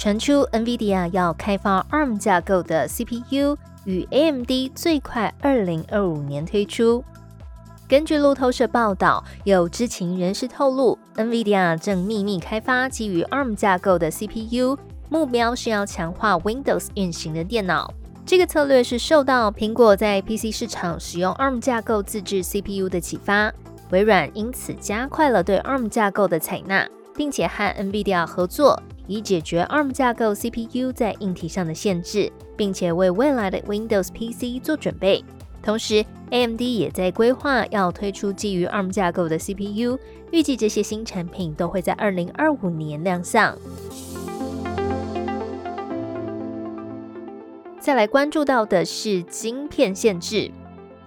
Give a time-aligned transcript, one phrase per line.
[0.00, 7.04] 传出 NVIDIA 要开发 ARM 架构的 CPU，与 AMD 最快二零二五年推出。
[7.86, 14.74] 根据路透社报道，有知情人士透露，NVIDIA 正秘密开发基于 ARM 架构的 CPU，
[15.10, 17.92] 目标是要强化 Windows 运行的电脑。
[18.24, 23.52] 这个策略是受到苹果在 PC 市场使用 ARM 架构自制 CPU 的启发，
[23.90, 26.88] 微软因此加快了对 ARM 架构的采纳。
[27.16, 35.24] 并且和 NVIDIA 合作，以解决 ARM 架构 CPU 在硬体上的限制，并且为未来的 Windows PC 做准备。
[35.60, 39.98] 同时，AMD 也在规划要推出基于 ARM 架构的 CPU，
[40.30, 43.58] 预计这些新产品都会在2025年亮相。
[47.80, 50.48] 再来关注到的是晶片限制，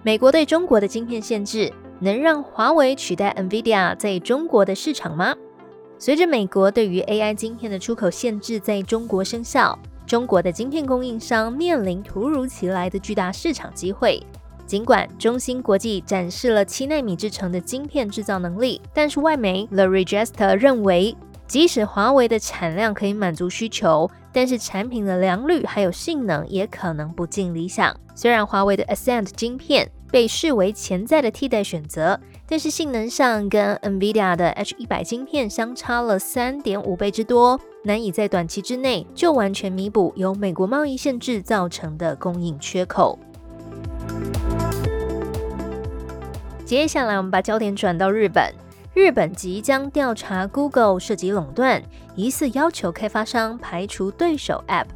[0.02, 5.34] 美国对中国的晶片限制能让华为取代 NVIDIA 在中国的市场吗？
[6.04, 14.22] 随着美国对于 AI 晶片的出口限制在中国生效，中国的晶片供应商面临突如其来的巨大市场机会。
[14.66, 21.16] 尽管中芯国际展示了七纳米制成的晶片制造能力，但是外媒 The Register 认为，
[21.48, 27.98] 即使华为的产量可以满足需求，但是产品的良率还有性能也可能不尽理想。
[28.14, 32.20] 虽然华为的 Ascend 晶片被视为潜在的替代选择。
[32.46, 43.18] 但是性能上跟 NVIDIA 的 H 一百晶片相差了三点五倍之多，难以在短期之内就完全弥补由美国贸易限制造成的供应缺口。
[46.64, 48.54] 接下来，我们把焦点转到日本，
[48.94, 51.82] 日本即将调查 Google 涉及垄断，
[52.14, 54.86] 疑似要求开发商排除对手 App。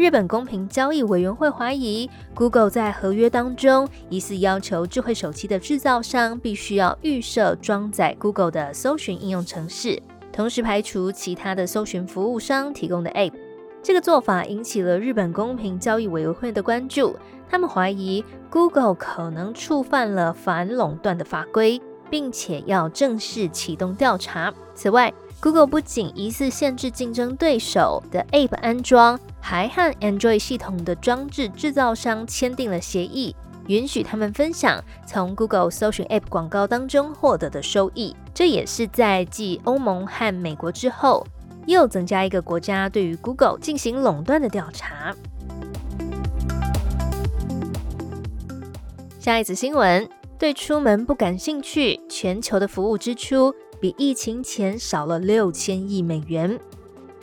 [0.00, 10.00] 日本公平交易委员会怀疑，Google 在合约当中疑似要求智慧手机的制造商必须要预设装载 Google 的搜寻应用程式，
[10.32, 13.34] 同时排除其他的搜寻服务商提供的 App。
[13.82, 17.14] 这个做法引起了日本公平交易委员会的关注，
[17.50, 21.78] 他们怀疑 Google 可能触犯了反垄断的法规，
[22.08, 24.50] 并且要正式启动调查。
[24.74, 25.12] 此外
[25.42, 33.34] ，Google 不仅疑似限制竞争对手的 App 安装，还和 Android 系统的装置制造商签订了协议，
[33.66, 38.14] 允许他们分享从 Google 搜寻 App 广告当中获得的收益。
[38.34, 41.26] 这也是在继欧盟和美国之后，
[41.66, 45.14] 又增加一个国家对于 Google 进行垄断的调查。
[49.18, 50.08] 下一则新闻：
[50.38, 53.54] 对出门不感兴趣，全球的服务支出。
[53.80, 56.60] 比疫情前少了六千亿美元。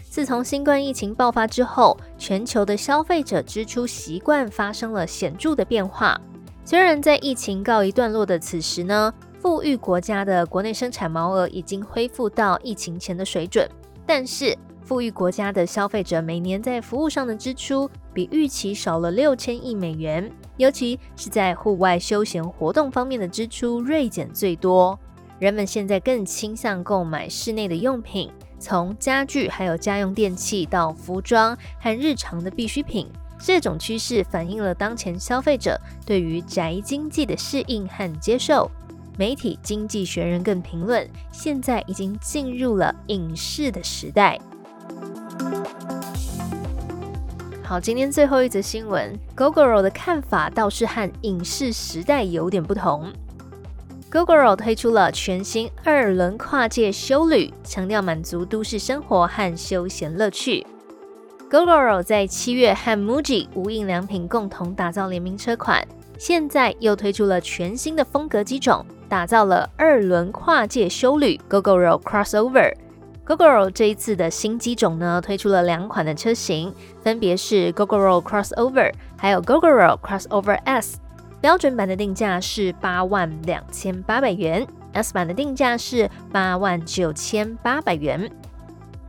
[0.09, 6.19] 自从新冠疫情爆发之后，全球的消费者支出习惯发生了显著的变化。
[6.65, 13.69] 虽然在疫情告一段落的此时呢，富裕国家的国内生产毛额已经恢复到疫情前的水准，
[14.05, 24.97] 但是富裕国家的消费者每年在服务上的支出比预期少了六千亿美元，尤其是在户外休闲活动方面的支出锐减最多。
[25.39, 33.07] 人们现在更倾向购买室内的用品，从家具还有家用电器到服装和日常的必需品。
[33.39, 38.69] 这种趋势反映了当前消费者对于宅经济的适应和接受。
[39.15, 44.39] 媒体《经济学人》更评论，现在已经进入了影视的时代。
[47.63, 53.11] 好，今天最后一则新闻，Google 的看法倒是和影视时代有点不同。
[54.17, 60.65] Google 推出了全新二轮跨界休旅，强调满足都市生活和休闲乐趣。
[61.51, 65.87] Google 在七月和 MUJI 无印良品共同打造联名车款，
[66.17, 72.73] 现在又推出了全新的风格机种，打造了二轮跨界休旅 Google Crossover。
[73.23, 76.73] Google 这一次的新机种呢，推出了两款的车型，
[77.03, 80.97] 分别是 Google Crossover，还有 Google Crossover S。
[81.47, 88.29] 标准版的定价是八万两千八百元，S 版的定价是八万九千八百元。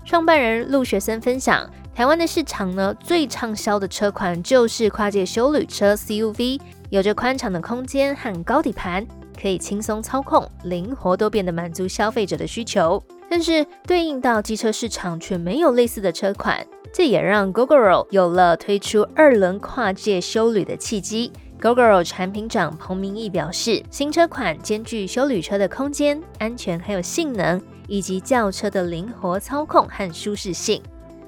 [0.04, 9.04] 创办人陆学森分享，台湾的市场呢，最畅销的车款就是跨界休旅车 CUV，有着宽敞的空间和高底盘，
[9.36, 13.02] 可以轻松操控，灵活多变的满足消费者的需求。
[13.28, 21.32] 但是对应到机车市场却没有类似的车款，这也让 Gogoro 有了推出二轮跨界修旅的契机。
[21.60, 30.80] Gogoro 产品长彭明义表示，新车款兼具修旅车的空间、安全还有性能，以及轿车的灵活操控和舒适性。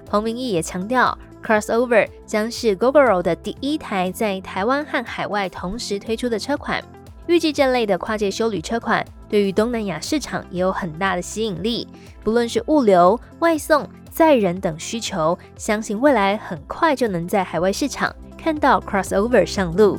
[0.06, 6.80] 彭明义也强调，Crossover 将是 Gogoro 的第一台在台湾和海外同时推出的车款。
[7.26, 11.88] 预计这类的跨界修旅车款对于东南亚市场也有很大的吸引力，
[12.22, 19.98] 不论是物流、外送、载人等需求，相信未来很快就能在海外市场看到 Crossover 上路。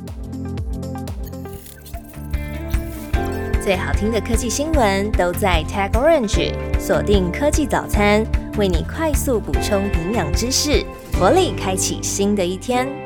[3.62, 8.26] 最好听的科技新闻都在 Tag Orange，锁定科技早餐，
[8.58, 10.84] 为你快速补充营养知识，
[11.20, 13.01] 活力开启新的一天。